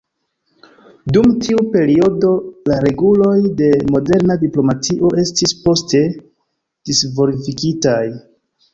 Dum 1.17 1.33
tiu 1.47 1.59
periodo 1.75 2.31
la 2.71 2.79
reguloj 2.87 3.35
de 3.61 3.69
moderna 3.99 4.41
diplomatio 4.47 5.15
estis 5.27 5.57
poste 5.69 6.05
disvolvigitaj. 6.93 8.05